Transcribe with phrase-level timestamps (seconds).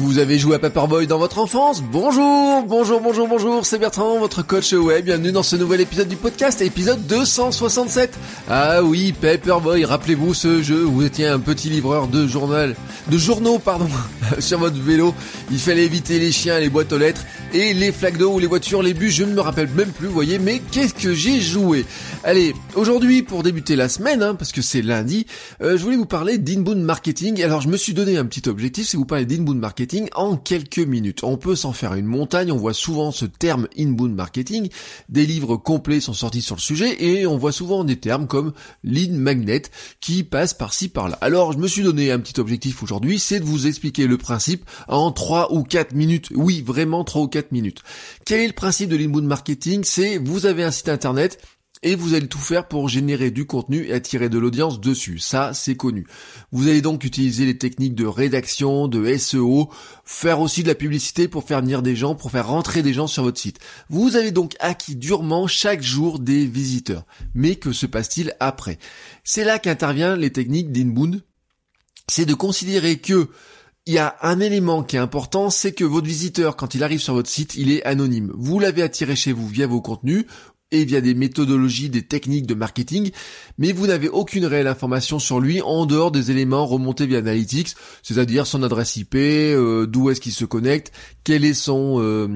[0.00, 1.82] Vous avez joué à Paperboy dans votre enfance?
[1.82, 5.06] Bonjour, bonjour, bonjour, bonjour, c'est Bertrand, votre coach web.
[5.06, 8.16] Bienvenue dans ce nouvel épisode du podcast, épisode 267.
[8.48, 12.76] Ah oui, Paperboy, rappelez-vous ce jeu vous étiez un petit livreur de journal,
[13.10, 13.88] de journaux, pardon,
[14.38, 15.12] sur votre vélo.
[15.50, 18.46] Il fallait éviter les chiens, les boîtes aux lettres et les flaques d'eau ou les
[18.46, 21.40] voitures, les bus, je ne me rappelle même plus, vous voyez, mais qu'est-ce que j'ai
[21.40, 21.84] joué?
[22.22, 25.26] Allez, aujourd'hui, pour débuter la semaine, hein, parce que c'est lundi,
[25.60, 27.42] euh, je voulais vous parler d'inbound marketing.
[27.42, 30.78] Alors, je me suis donné un petit objectif, c'est vous parler d'inbound marketing en quelques
[30.78, 31.24] minutes.
[31.24, 34.68] On peut s'en faire une montagne, on voit souvent ce terme inbound marketing,
[35.08, 38.52] des livres complets sont sortis sur le sujet et on voit souvent des termes comme
[38.84, 39.62] lead magnet
[40.00, 41.18] qui passent par-ci par-là.
[41.20, 44.68] Alors je me suis donné un petit objectif aujourd'hui, c'est de vous expliquer le principe
[44.88, 46.30] en 3 ou 4 minutes.
[46.34, 47.82] Oui, vraiment 3 ou 4 minutes.
[48.24, 49.82] Quel est le principe de l'inbound marketing?
[49.84, 51.40] C'est vous avez un site internet,
[51.82, 55.18] et vous allez tout faire pour générer du contenu et attirer de l'audience dessus.
[55.18, 56.06] Ça, c'est connu.
[56.52, 59.70] Vous allez donc utiliser les techniques de rédaction, de SEO,
[60.04, 63.06] faire aussi de la publicité pour faire venir des gens, pour faire rentrer des gens
[63.06, 63.58] sur votre site.
[63.88, 67.04] Vous avez donc acquis durement chaque jour des visiteurs.
[67.34, 68.78] Mais que se passe-t-il après?
[69.24, 71.22] C'est là qu'interviennent les techniques d'inbound.
[72.08, 73.28] C'est de considérer que
[73.88, 77.00] il y a un élément qui est important, c'est que votre visiteur, quand il arrive
[77.00, 78.30] sur votre site, il est anonyme.
[78.36, 80.26] Vous l'avez attiré chez vous via vos contenus,
[80.70, 83.10] et via des méthodologies, des techniques de marketing,
[83.56, 87.74] mais vous n'avez aucune réelle information sur lui en dehors des éléments remontés via Analytics,
[88.02, 90.92] c'est-à-dire son adresse IP, euh, d'où est-ce qu'il se connecte,
[91.24, 92.28] quel est son euh,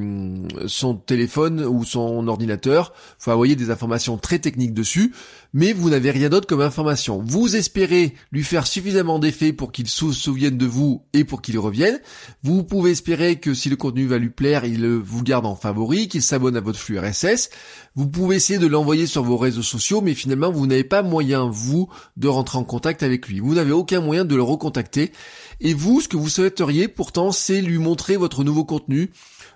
[0.66, 2.94] son téléphone ou son ordinateur.
[3.18, 5.12] Faut envoyer des informations très techniques dessus,
[5.52, 7.22] mais vous n'avez rien d'autre comme information.
[7.24, 11.58] Vous espérez lui faire suffisamment d'effet pour qu'il se souvienne de vous et pour qu'il
[11.58, 12.00] revienne.
[12.42, 16.08] Vous pouvez espérer que si le contenu va lui plaire, il vous garde en favori,
[16.08, 17.50] qu'il s'abonne à votre flux RSS.
[17.94, 21.48] Vous pouvez essayer de l'envoyer sur vos réseaux sociaux, mais finalement vous n'avez pas moyen,
[21.50, 23.40] vous, de rentrer en contact avec lui.
[23.40, 25.10] Vous n'avez aucun moyen de le recontacter.
[25.60, 29.10] Et vous, ce que vous souhaiteriez pourtant, c'est lui montrer votre nouveau contenu,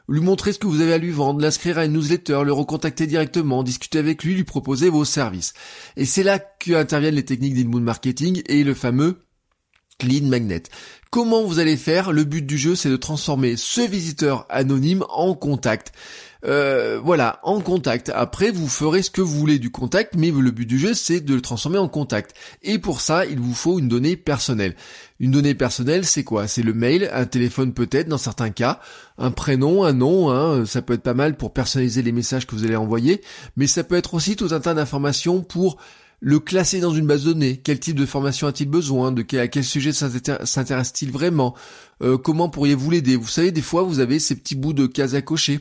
[0.08, 3.06] lui montrer ce que vous avez à lui vendre, l'inscrire à une newsletter, le recontacter
[3.06, 5.52] directement, discuter avec lui, lui proposer vos services.
[5.96, 9.25] Et c'est là qu'interviennent les techniques d'inbound marketing et le fameux
[10.02, 10.64] lead magnet.
[11.10, 12.12] Comment vous allez faire?
[12.12, 15.92] Le but du jeu, c'est de transformer ce visiteur anonyme en contact.
[16.44, 18.10] Euh, voilà, en contact.
[18.14, 21.20] Après, vous ferez ce que vous voulez du contact, mais le but du jeu, c'est
[21.20, 22.34] de le transformer en contact.
[22.62, 24.76] Et pour ça, il vous faut une donnée personnelle.
[25.18, 26.46] Une donnée personnelle, c'est quoi?
[26.46, 28.80] C'est le mail, un téléphone peut-être dans certains cas,
[29.16, 32.54] un prénom, un nom, hein, ça peut être pas mal pour personnaliser les messages que
[32.54, 33.22] vous allez envoyer,
[33.56, 35.78] mais ça peut être aussi tout un tas d'informations pour
[36.20, 39.40] le classer dans une base de données, quel type de formation a-t-il besoin, de quel,
[39.40, 41.54] à quel sujet s'intéresse-t-il vraiment,
[42.02, 43.16] euh, comment pourriez-vous l'aider?
[43.16, 45.60] Vous savez, des fois, vous avez ces petits bouts de cases à cocher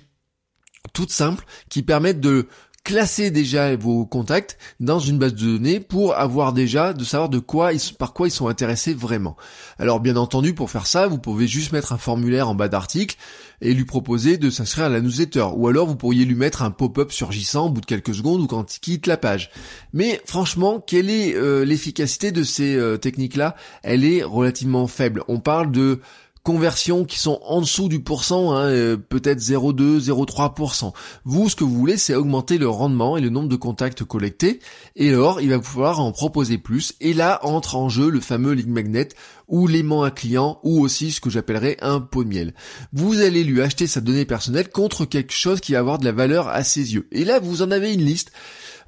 [0.94, 2.48] toutes simples qui permettent de
[2.86, 7.40] classer déjà vos contacts dans une base de données pour avoir déjà de savoir de
[7.40, 9.36] quoi ils, par quoi ils sont intéressés vraiment.
[9.80, 13.18] Alors bien entendu pour faire ça vous pouvez juste mettre un formulaire en bas d'article
[13.60, 16.70] et lui proposer de s'inscrire à la newsletter ou alors vous pourriez lui mettre un
[16.70, 19.50] pop-up surgissant au bout de quelques secondes ou quand il quitte la page.
[19.92, 25.24] Mais franchement quelle est euh, l'efficacité de ces euh, techniques là Elle est relativement faible.
[25.28, 26.02] On parle de
[26.46, 30.94] conversions qui sont en dessous du pourcent, hein, euh, peut-être 0,2, 0,3%.
[31.26, 34.60] Vous, ce que vous voulez, c'est augmenter le rendement et le nombre de contacts collectés.
[34.96, 36.94] Et alors, il va vous falloir en proposer plus.
[37.02, 39.10] Et là, entre en jeu le fameux lead magnet
[39.48, 42.54] ou l'aimant à client ou aussi ce que j'appellerais un pot de miel.
[42.94, 46.12] Vous allez lui acheter sa donnée personnelle contre quelque chose qui va avoir de la
[46.12, 47.08] valeur à ses yeux.
[47.12, 48.32] Et là, vous en avez une liste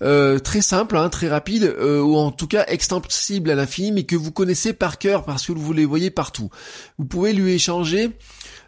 [0.03, 4.03] euh, très simple, hein, très rapide, euh, ou en tout cas extensible à l'infini, mais
[4.03, 6.49] que vous connaissez par cœur parce que vous les voyez partout.
[6.99, 8.11] Vous pouvez lui échanger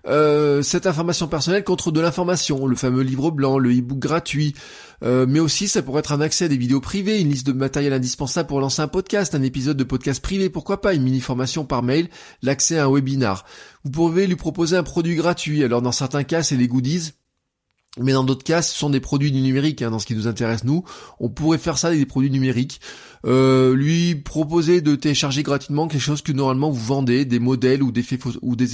[0.08, 4.56] euh, cette information personnelle contre de l'information, le fameux livre blanc, le e-book gratuit,
[5.02, 7.94] mais aussi ça pourrait être un accès à des vidéos privées, une liste de matériel
[7.94, 11.84] indispensable pour lancer un podcast, un épisode de podcast privé, pourquoi pas, une mini-formation par
[11.84, 12.10] mail,
[12.42, 13.46] l'accès à un webinar.
[13.86, 17.14] Vous pouvez lui proposer un produit gratuit, alors dans certains cas c'est les goodies,
[17.98, 20.28] mais dans d'autres cas, ce sont des produits du numérique, hein, dans ce qui nous
[20.28, 20.84] intéresse nous.
[21.20, 22.82] On pourrait faire ça avec des produits numériques.
[23.26, 27.92] Euh, lui proposer de télécharger gratuitement quelque chose que normalement vous vendez, des modèles ou
[27.92, 28.02] des,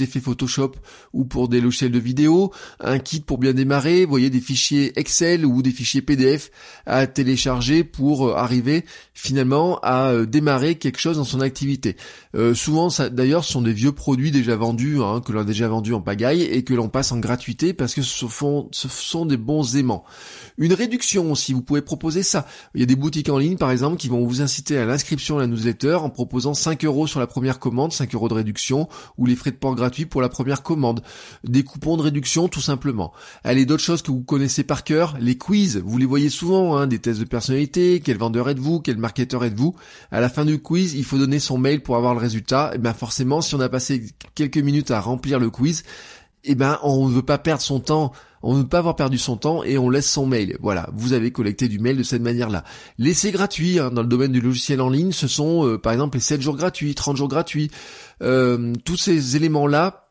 [0.02, 0.72] effets, Photoshop
[1.12, 5.44] ou pour des logiciels de vidéo, un kit pour bien démarrer, voyez des fichiers Excel
[5.44, 6.50] ou des fichiers PDF
[6.86, 8.84] à télécharger pour euh, arriver
[9.14, 11.96] finalement à euh, démarrer quelque chose dans son activité.
[12.54, 15.68] souvent, ça, d'ailleurs, ce sont des vieux produits déjà vendus, hein, que l'on a déjà
[15.68, 18.26] vendus en pagaille et que l'on passe en gratuité parce que ce,
[18.70, 20.04] ce sont des bons aimants.
[20.58, 22.46] Une réduction aussi, vous pouvez proposer ça.
[22.74, 25.38] Il y a des boutiques en ligne par exemple qui vont vous inciter à l'inscription
[25.38, 28.88] à la newsletter en proposant 5 euros sur la première commande, 5 euros de réduction,
[29.18, 31.02] ou les frais de port gratuits pour la première commande.
[31.44, 33.12] Des coupons de réduction tout simplement.
[33.44, 36.86] Allez, d'autres choses que vous connaissez par cœur, les quiz, vous les voyez souvent, hein,
[36.86, 39.74] des tests de personnalité, quel vendeur êtes-vous, quel marketeur êtes-vous?
[40.10, 42.72] À la fin du quiz, il faut donner son mail pour avoir le résultat.
[42.74, 44.04] Et bien forcément, si on a passé
[44.34, 45.84] quelques minutes à remplir le quiz,
[46.46, 48.12] eh ben on ne veut pas perdre son temps
[48.46, 50.56] on ne veut pas avoir perdu son temps et on laisse son mail.
[50.60, 52.62] Voilà, vous avez collecté du mail de cette manière-là.
[52.96, 56.16] L'essai gratuit hein, dans le domaine du logiciel en ligne, ce sont euh, par exemple
[56.16, 57.72] les 7 jours gratuits, 30 jours gratuits.
[58.22, 60.05] Euh, tous ces éléments-là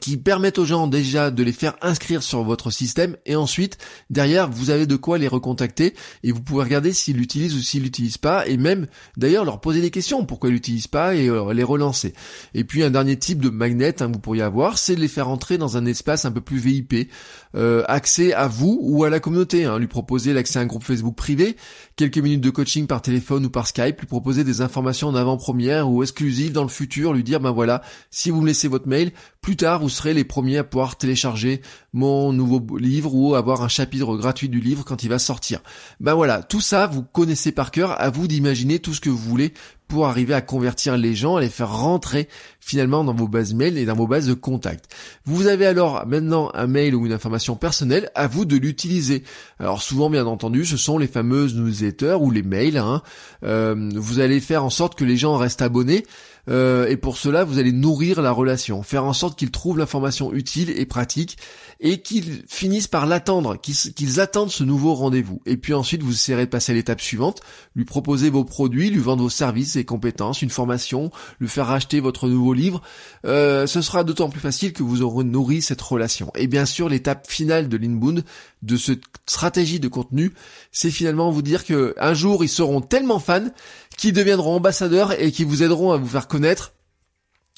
[0.00, 3.78] qui permettent aux gens déjà de les faire inscrire sur votre système et ensuite
[4.10, 7.82] derrière vous avez de quoi les recontacter et vous pouvez regarder s'ils l'utilisent ou s'ils
[7.82, 8.86] l'utilisent pas et même
[9.16, 12.14] d'ailleurs leur poser des questions pourquoi ils l'utilisent pas et euh, les relancer.
[12.54, 15.08] Et puis un dernier type de magnet hein, que vous pourriez avoir c'est de les
[15.08, 17.10] faire entrer dans un espace un peu plus VIP,
[17.54, 20.84] euh, accès à vous ou à la communauté, hein, lui proposer l'accès à un groupe
[20.84, 21.56] Facebook privé,
[21.96, 25.88] quelques minutes de coaching par téléphone ou par Skype, lui proposer des informations en avant-première
[25.88, 29.12] ou exclusives dans le futur, lui dire ben voilà si vous me laissez votre mail
[29.44, 31.60] plus tard vous serez les premiers à pouvoir télécharger
[31.92, 35.60] mon nouveau livre ou avoir un chapitre gratuit du livre quand il va sortir.
[36.00, 39.18] Ben voilà, tout ça, vous connaissez par cœur, à vous d'imaginer tout ce que vous
[39.18, 39.52] voulez
[39.86, 42.26] pour arriver à convertir les gens, à les faire rentrer
[42.58, 44.86] finalement dans vos bases mail et dans vos bases de contact.
[45.26, 49.24] Vous avez alors maintenant un mail ou une information personnelle, à vous de l'utiliser.
[49.60, 52.78] Alors souvent bien entendu, ce sont les fameuses newsletters ou les mails.
[52.78, 53.02] Hein.
[53.42, 56.06] Euh, vous allez faire en sorte que les gens restent abonnés.
[56.48, 60.32] Euh, et pour cela, vous allez nourrir la relation, faire en sorte qu'ils trouvent l'information
[60.32, 61.38] utile et pratique,
[61.80, 65.40] et qu'ils finissent par l'attendre, qu'ils attendent ce nouveau rendez-vous.
[65.46, 67.40] Et puis ensuite, vous essayerez de passer à l'étape suivante,
[67.74, 71.10] lui proposer vos produits, lui vendre vos services et compétences, une formation,
[71.40, 72.80] lui faire racheter votre nouveau livre.
[73.26, 76.30] Euh, ce sera d'autant plus facile que vous aurez nourri cette relation.
[76.36, 78.24] Et bien sûr, l'étape finale de l'inbound,
[78.62, 80.32] de cette stratégie de contenu,
[80.72, 83.48] c'est finalement vous dire que un jour, ils seront tellement fans
[83.96, 86.72] qui deviendront ambassadeurs et qui vous aideront à vous faire connaître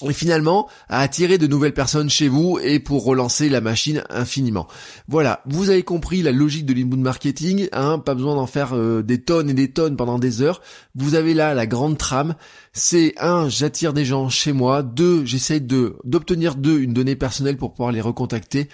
[0.03, 4.67] et finalement à attirer de nouvelles personnes chez vous et pour relancer la machine infiniment.
[5.09, 9.03] Voilà, vous avez compris la logique de l'inbound marketing, hein, pas besoin d'en faire euh,
[9.03, 10.61] des tonnes et des tonnes pendant des heures.
[10.95, 12.35] Vous avez là la grande trame,
[12.73, 17.57] c'est un, j'attire des gens chez moi, deux, j'essaie de d'obtenir d'eux une donnée personnelle
[17.57, 18.69] pour pouvoir les recontacter.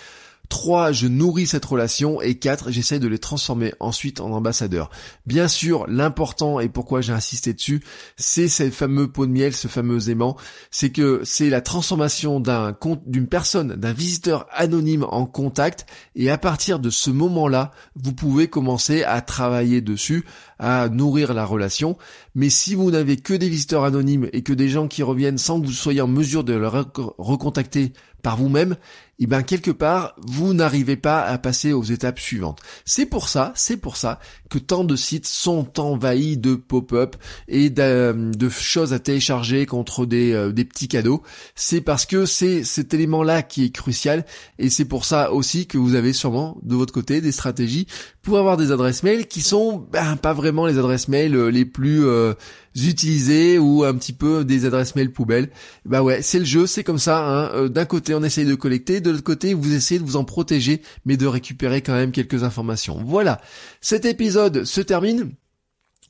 [0.52, 0.92] 3.
[0.92, 2.20] Je nourris cette relation.
[2.20, 2.70] Et 4.
[2.70, 4.90] J'essaie de les transformer ensuite en ambassadeurs.
[5.24, 7.82] Bien sûr, l'important et pourquoi j'ai insisté dessus,
[8.18, 10.36] c'est ce fameux pot de miel, ce fameux aimant.
[10.70, 12.76] C'est que c'est la transformation d'un
[13.06, 15.86] d'une personne, d'un visiteur anonyme en contact.
[16.16, 20.26] Et à partir de ce moment-là, vous pouvez commencer à travailler dessus,
[20.58, 21.96] à nourrir la relation.
[22.34, 25.62] Mais si vous n'avez que des visiteurs anonymes et que des gens qui reviennent sans
[25.62, 28.76] que vous soyez en mesure de le recontacter par vous-même,
[29.18, 32.58] et eh ben quelque part, vous n'arrivez pas à passer aux étapes suivantes.
[32.84, 34.18] C'est pour ça, c'est pour ça
[34.50, 37.14] que tant de sites sont envahis de pop-up
[37.46, 41.22] et de, choses à télécharger contre des, euh, des petits cadeaux.
[41.54, 44.24] C'est parce que c'est cet élément-là qui est crucial
[44.58, 47.86] et c'est pour ça aussi que vous avez sûrement de votre côté des stratégies
[48.22, 51.64] pour avoir des adresses mail qui sont ben, pas vraiment les adresses mail euh, les
[51.64, 52.34] plus euh,
[52.76, 55.50] utilisées ou un petit peu des adresses mail poubelles.
[55.84, 57.26] Bah ouais, c'est le jeu, c'est comme ça.
[57.26, 57.50] Hein.
[57.54, 60.24] Euh, d'un côté, on essaye de collecter, de l'autre côté, vous essayez de vous en
[60.24, 63.00] protéger, mais de récupérer quand même quelques informations.
[63.04, 63.40] Voilà,
[63.80, 65.32] cet épisode se termine.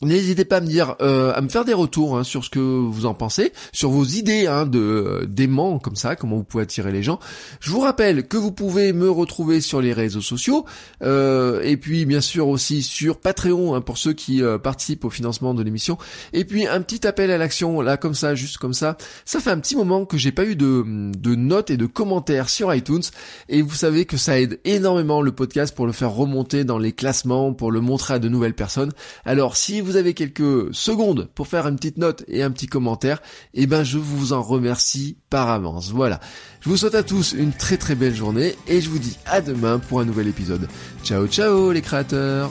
[0.02, 2.58] N'hésitez pas à me dire, euh, à me faire des retours hein, sur ce que
[2.58, 6.90] vous en pensez, sur vos idées hein, de d'aimants comme ça, comment vous pouvez attirer
[6.90, 7.20] les gens.
[7.60, 10.64] Je vous rappelle que vous pouvez me retrouver sur les réseaux sociaux
[11.04, 15.10] euh, et puis bien sûr aussi sur Patreon hein, pour ceux qui euh, participent au
[15.10, 15.98] financement de l'émission.
[16.32, 18.96] Et puis un petit appel à l'action là comme ça, juste comme ça.
[19.24, 20.84] Ça fait un petit moment que j'ai pas eu de,
[21.16, 23.02] de notes et de commentaires sur iTunes
[23.48, 26.90] et vous savez que ça aide énormément le podcast pour le faire remonter dans les
[26.90, 28.90] classements, pour le montrer à de nouvelles personnes.
[29.24, 32.66] Alors si vous vous avez quelques secondes pour faire une petite note et un petit
[32.66, 33.20] commentaire,
[33.52, 35.90] eh ben je vous en remercie par avance.
[35.90, 36.18] Voilà.
[36.60, 39.42] Je vous souhaite à tous une très très belle journée et je vous dis à
[39.42, 40.66] demain pour un nouvel épisode.
[41.04, 42.50] Ciao ciao les créateurs